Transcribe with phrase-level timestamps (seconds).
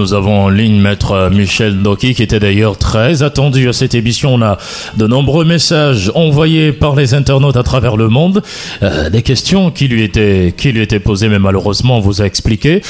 [0.00, 4.32] nous avons en ligne Maître Michel Doki, qui était d'ailleurs très attendu à cette émission.
[4.32, 4.56] On a
[4.96, 8.42] de nombreux messages envoyés par les internautes à travers le monde,
[8.82, 12.24] euh, des questions qui lui étaient qui lui étaient posées, mais malheureusement on vous a
[12.24, 12.80] expliqué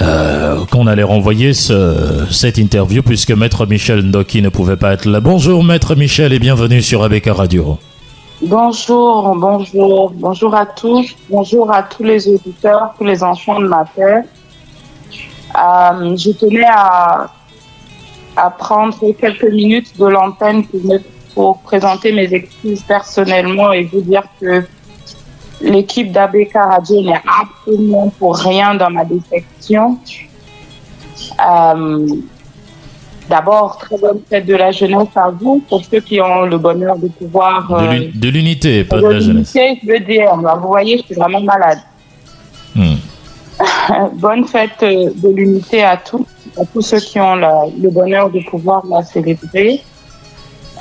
[0.00, 5.04] euh, qu'on allait renvoyer ce, cette interview puisque Maître Michel Doki ne pouvait pas être
[5.04, 5.20] là.
[5.20, 7.76] Bonjour Maître Michel et bienvenue sur ABK Radio.
[8.40, 13.84] Bonjour, bonjour, bonjour à tous, bonjour à tous les auditeurs, tous les enfants de ma
[13.94, 14.24] terre.
[15.56, 17.30] Euh, je tenais à,
[18.36, 20.64] à prendre quelques minutes de l'antenne
[21.34, 24.64] pour, présenter mes excuses personnellement et vous dire que
[25.60, 29.98] l'équipe d'ABK Radio n'est absolument pour rien dans ma défection.
[31.44, 32.06] Euh,
[33.28, 36.98] D'abord, très bonne fête de la jeunesse à vous, pour ceux qui ont le bonheur
[36.98, 37.70] de pouvoir...
[37.72, 39.52] Euh, de l'unité, pas de, la jeunesse.
[39.54, 41.78] je veux dire, vous voyez, je suis vraiment malade.
[44.14, 46.26] Bonne fête euh, de l'unité à tous,
[46.60, 49.82] à tous ceux qui ont le bonheur de pouvoir la célébrer.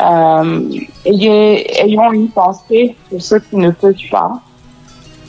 [0.01, 0.69] Euh,
[1.05, 4.41] ayons une pensée pour ceux qui ne peuvent pas,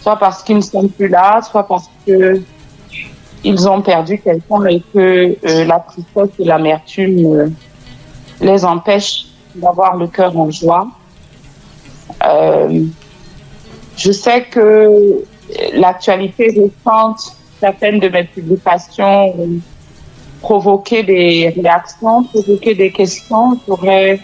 [0.00, 2.40] soit parce qu'ils ne sont plus là, soit parce que
[3.46, 7.48] ils ont perdu quelqu'un et que euh, la tristesse et l'amertume euh,
[8.40, 10.88] les empêchent d'avoir le cœur en joie.
[13.96, 15.22] Je sais que
[15.74, 19.58] l'actualité récente, certaines de mes publications ont
[20.42, 23.58] provoqué des réactions, provoqué des questions.
[23.66, 24.20] J'aurais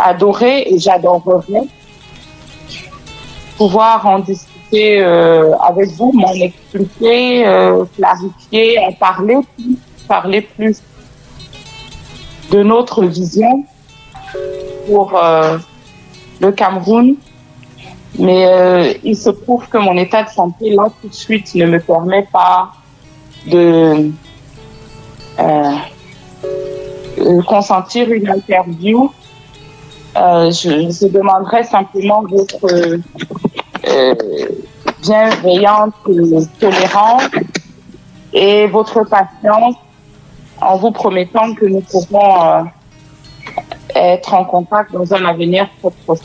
[0.00, 1.68] adoré et j'adorerais
[3.56, 9.76] pouvoir en discuter euh, avec vous, m'en expliquer, euh, clarifier, en parler plus,
[10.08, 10.76] parler plus
[12.50, 13.64] de notre vision
[14.88, 15.58] pour euh,
[16.40, 17.14] le Cameroun.
[18.18, 21.80] Mais il se trouve que mon état de santé, là, tout de suite, ne me
[21.80, 22.72] permet pas
[23.46, 24.10] de
[27.46, 29.10] consentir une interview.
[30.14, 30.50] je,
[31.00, 32.64] je demanderais simplement votre
[33.88, 34.14] euh,
[35.02, 35.94] bienveillante,
[36.58, 37.30] tolérante
[38.32, 39.76] et votre patience
[40.60, 42.62] en vous promettant que nous pourrons euh,
[43.94, 45.68] être en contact dans un avenir
[46.04, 46.18] proche.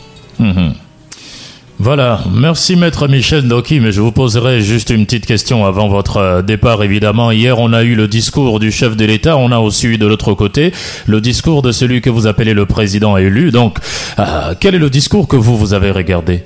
[1.90, 6.18] Voilà, merci maître Michel Doki, mais je vous poserai juste une petite question avant votre
[6.18, 7.32] euh, départ évidemment.
[7.32, 10.06] Hier on a eu le discours du chef de l'État, on a aussi eu de
[10.06, 10.72] l'autre côté
[11.08, 13.50] le discours de celui que vous appelez le président élu.
[13.50, 13.80] Donc
[14.60, 16.44] quel est le discours que vous, vous avez regardé?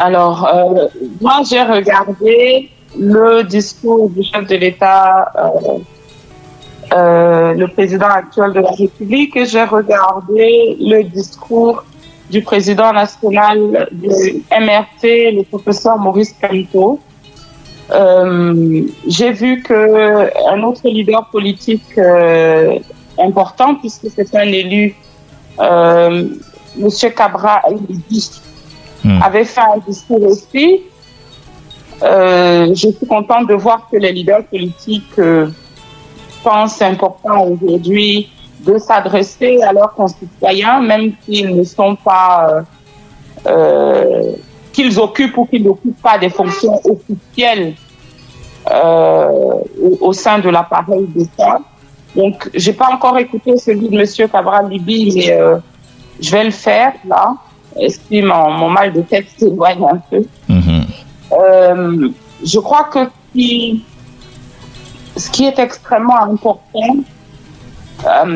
[0.00, 0.88] Alors, euh,
[1.20, 5.78] moi, j'ai regardé le discours du chef de l'État, euh,
[6.92, 11.84] euh, le président actuel de la République, et j'ai regardé le discours
[12.30, 17.00] du président national du MRT, le professeur Maurice Camito.
[19.06, 21.98] j'ai vu que un autre leader politique
[23.18, 24.94] important, puisque c'est un élu,
[26.76, 27.62] Monsieur Cabra,
[29.04, 29.20] Hmm.
[29.22, 30.80] avait fait un discours aussi.
[32.02, 35.48] Euh, je suis contente de voir que les leaders politiques euh,
[36.42, 38.30] pensent important aujourd'hui
[38.66, 42.62] de s'adresser à leurs concitoyens, même s'ils ne sont pas, euh,
[43.46, 44.32] euh
[44.72, 47.74] qu'ils occupent ou qu'ils n'occupent pas des fonctions officielles
[48.72, 49.28] euh,
[49.80, 51.60] au, au, sein de l'appareil d'État.
[52.16, 55.60] Donc, j'ai pas encore écouté celui de Monsieur Cabral Libi, mais
[56.20, 57.36] je vais le faire là
[57.88, 60.24] si mon, mon mal de tête s'éloigne un peu.
[60.48, 60.84] Mhm.
[61.32, 62.08] Euh,
[62.44, 63.10] je crois que
[65.16, 66.96] ce qui est extrêmement important,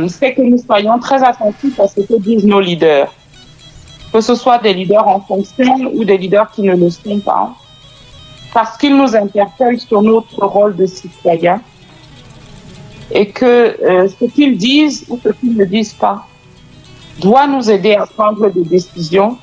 [0.09, 3.13] c'est que nous soyons très attentifs à ce que disent nos leaders.
[4.13, 7.53] Que ce soit des leaders en fonction ou des leaders qui ne le sont pas.
[8.55, 11.61] Parce qu'ils nous interpellent sur notre rôle de citoyen.
[13.11, 16.27] Et que euh, ce qu'ils disent ou ce qu'ils ne disent pas
[17.21, 19.37] doit nous aider à prendre des décisions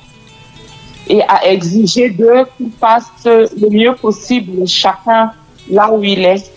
[1.08, 5.32] et à exiger d'eux qu'ils fassent le mieux possible, chacun
[5.70, 6.50] là où il est,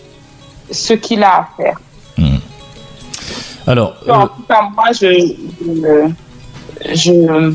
[0.70, 1.78] ce qu'il a à faire.
[3.66, 5.34] Alors, en tout cas, moi, je,
[6.94, 7.54] je,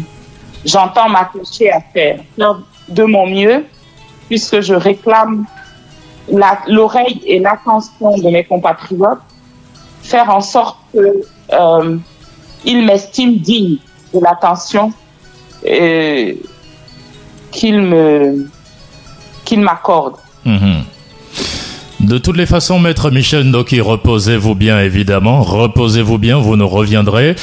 [0.66, 2.20] j'entends m'attacher à faire
[2.88, 3.66] de mon mieux,
[4.28, 5.46] puisque je réclame
[6.68, 9.20] l'oreille et l'attention de mes compatriotes,
[10.04, 11.24] faire en sorte que
[11.54, 11.98] euh,
[12.64, 13.78] il m'estime digne
[14.14, 14.92] de l'attention
[17.52, 18.50] qu'il me
[19.44, 20.16] qu'il m'accorde.
[20.44, 20.84] Mhm.
[22.06, 27.36] De toutes les façons, maître Michel Ndoki, reposez-vous bien évidemment, reposez-vous bien, vous nous reviendrez.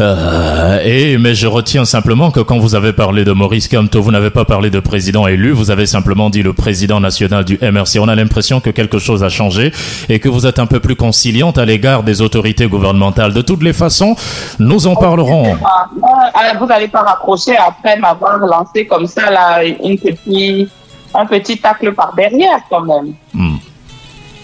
[0.00, 4.10] Euh, et mais je retiens simplement que quand vous avez parlé de Maurice Kamto, vous
[4.10, 7.98] n'avez pas parlé de président élu, vous avez simplement dit le président national du MRC.
[8.00, 9.70] On a l'impression que quelque chose a changé
[10.08, 13.34] et que vous êtes un peu plus conciliante à l'égard des autorités gouvernementales.
[13.34, 14.16] De toutes les façons,
[14.58, 15.56] nous en parlerons.
[15.56, 20.70] Euh, vous n'allez pas rapprocher après m'avoir lancé comme ça là une petite,
[21.14, 23.12] un petit tacle par derrière quand même.
[23.34, 23.56] Hmm.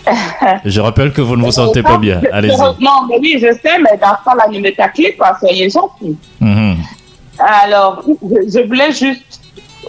[0.65, 2.21] je rappelle que vous ne vous sentez pas bien.
[2.33, 2.57] Allez-y.
[2.57, 6.17] Non, mais oui, je sais, mais dans ce cas-là, ne me taclez pas, soyez gentils.
[6.41, 6.77] Mhm.
[7.39, 9.41] Alors, je, voulais juste,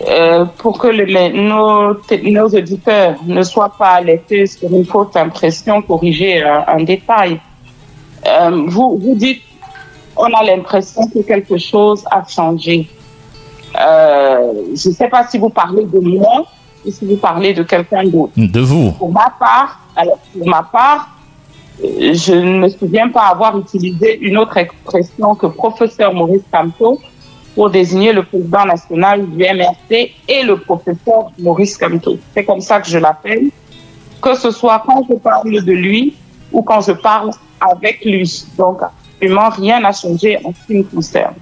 [0.08, 1.98] euh, pour que nos,
[2.32, 7.40] nos, auditeurs ne soient pas laissés sur une fausse impression, corriger un, détail.
[8.26, 9.42] Euh, vous, vous dites,
[10.16, 12.88] on a l'impression que quelque chose a changé.
[13.80, 16.46] Euh, je ne sais pas si vous parlez de moi
[16.92, 18.34] si vous parlez de quelqu'un d'autre.
[18.36, 18.92] De vous.
[18.92, 21.10] Pour ma part, alors, pour ma part,
[21.80, 27.00] je ne me souviens pas avoir utilisé une autre expression que professeur Maurice Camteau
[27.56, 32.18] pour désigner le président national du MRC et le professeur Maurice Camteau.
[32.34, 33.50] C'est comme ça que je l'appelle,
[34.22, 36.16] que ce soit quand je parle de lui
[36.52, 38.46] ou quand je parle avec lui.
[38.58, 41.36] Donc, absolument rien n'a changé en ce qui me concerne.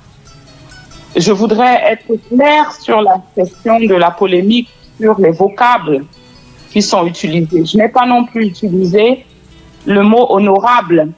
[1.15, 4.69] Je voudrais être clair sur la question de la polémique
[5.01, 6.05] sur les vocables
[6.71, 7.65] qui sont utilisés.
[7.65, 9.25] Je n'ai pas non plus utilisé
[9.85, 11.09] le mot honorable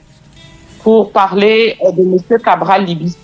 [0.83, 2.39] pour parler de M.
[2.41, 3.17] Cabral Libis.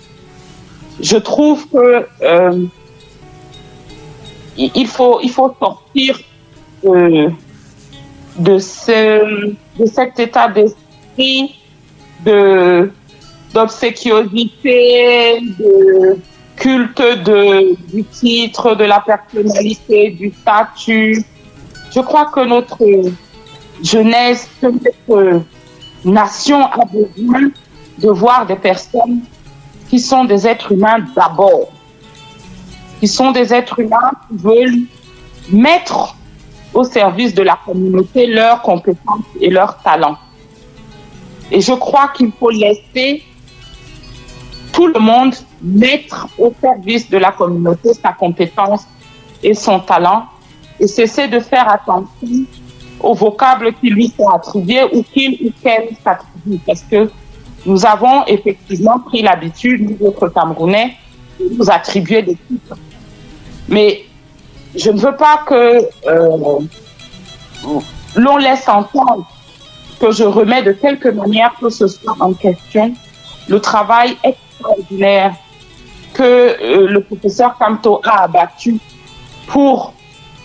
[1.00, 2.64] Je trouve que euh,
[4.56, 6.20] il faut il faut sortir
[6.84, 7.30] de,
[8.38, 11.56] de, ce, de cet état d'esprit
[12.24, 12.90] de
[13.54, 16.18] d'obséquiosité, de
[16.60, 17.02] culte
[17.92, 21.24] du titre, de la personnalité, du statut,
[21.92, 22.78] je crois que notre
[23.82, 25.42] jeunesse, notre
[26.04, 27.50] nation a besoin
[27.98, 29.20] de voir des personnes
[29.88, 31.72] qui sont des êtres humains d'abord,
[33.00, 34.82] qui sont des êtres humains qui veulent
[35.50, 36.14] mettre
[36.74, 40.18] au service de la communauté leurs compétences et leurs talents.
[41.50, 43.24] Et je crois qu'il faut laisser
[44.80, 48.86] tout le monde mettre au service de la communauté sa compétence
[49.42, 50.24] et son talent
[50.78, 52.46] et cesser de faire attention
[52.98, 56.58] aux vocables qui lui sont attribués ou qu'il ou qu'elle s'attribue.
[56.66, 57.10] Parce que
[57.66, 60.96] nous avons effectivement pris l'habitude, nous autres Camerounais,
[61.38, 62.78] de nous attribuer des titres.
[63.68, 64.06] Mais
[64.74, 66.58] je ne veux pas que euh,
[68.16, 69.28] l'on laisse entendre
[70.00, 72.94] que je remets de quelque manière que ce soit en question
[73.46, 74.16] le travail
[74.60, 75.34] extraordinaire
[76.12, 78.78] que euh, le professeur Camto a abattu
[79.46, 79.94] pour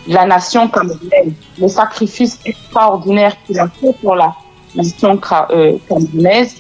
[0.08, 4.36] la nation camerounaise, le sacrifice extraordinaire qu'il a fait pour la
[4.76, 5.20] nation
[5.52, 6.56] euh, camerounaise,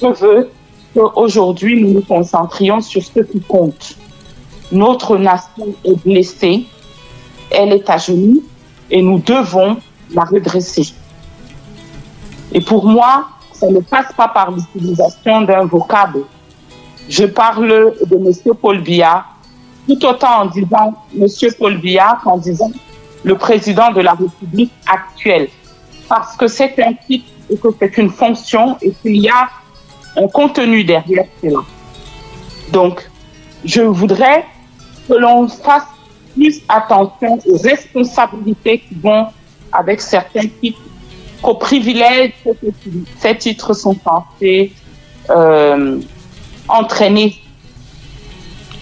[0.00, 0.50] je veux
[0.94, 3.96] qu'aujourd'hui nous nous concentrions sur ce qui compte.
[4.72, 6.64] Notre nation est blessée,
[7.50, 8.42] elle est à genoux
[8.90, 9.76] et nous devons
[10.12, 10.92] la redresser.
[12.52, 16.24] Et pour moi, ça ne passe pas par l'utilisation d'un vocable.
[17.10, 18.54] Je parle de M.
[18.62, 19.24] Paul Biya,
[19.88, 22.70] tout autant en disant Monsieur Paul Biya qu'en disant
[23.24, 25.48] le président de la République actuelle.
[26.08, 29.50] Parce que c'est un titre et que c'est une fonction et qu'il y a
[30.16, 31.58] un contenu derrière cela.
[32.70, 33.10] Donc,
[33.64, 34.44] je voudrais
[35.08, 35.88] que l'on fasse
[36.36, 39.26] plus attention aux responsabilités qui vont
[39.72, 40.80] avec certains titres,
[41.42, 42.50] qu'aux privilèges que
[43.18, 44.72] ces titres sont censés
[45.28, 46.00] euh,
[46.70, 47.38] entraîner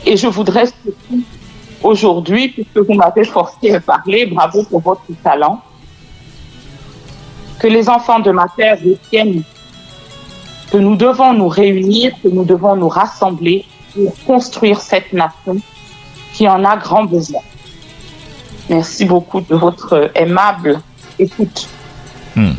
[0.07, 0.64] et je voudrais
[1.83, 5.61] aujourd'hui, puisque vous m'avez forcé à parler, bravo pour votre talent,
[7.59, 9.42] que les enfants de ma terre retiennent
[10.71, 13.64] que nous devons nous réunir, que nous devons nous rassembler
[13.95, 15.57] pour construire cette nation
[16.35, 17.40] qui en a grand besoin.
[18.68, 20.80] Merci beaucoup de votre aimable
[21.18, 21.68] écoute.
[22.37, 22.52] Hmm.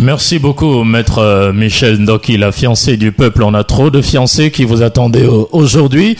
[0.00, 3.42] Merci beaucoup, maître euh, Michel Ndoki, la fiancée du peuple.
[3.42, 6.16] On a trop de fiancés qui vous attendaient aujourd'hui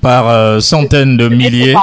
[0.00, 1.74] par euh, centaines de milliers.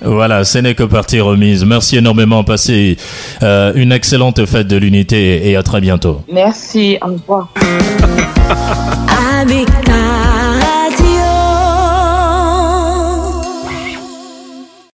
[0.00, 1.66] Voilà, ce n'est que partie remise.
[1.66, 2.42] Merci énormément.
[2.42, 2.96] Passez
[3.42, 6.22] euh, une excellente fête de l'unité et à très bientôt.
[6.32, 7.52] Merci, au revoir.